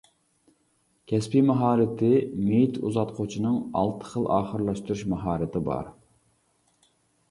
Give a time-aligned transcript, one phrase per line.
[1.11, 2.09] كەسپى ماھارىتى
[2.47, 5.97] مېيىت ئۇزاتقۇچىنىڭ ئالتە خىل ئاخىرلاشتۇرۇش ماھارىتى بار.